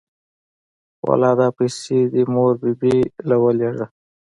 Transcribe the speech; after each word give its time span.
واله 1.05 1.31
دا 1.39 1.47
پيسې 1.57 1.99
دې 2.13 2.23
مور 2.33 2.53
بي 2.61 2.73
بي 2.79 2.95
له 3.29 3.35
ولېږه. 3.43 3.85